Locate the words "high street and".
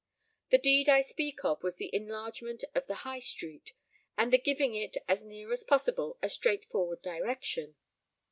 3.05-4.33